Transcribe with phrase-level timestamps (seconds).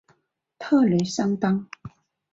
[0.57, 1.67] 特雷桑当。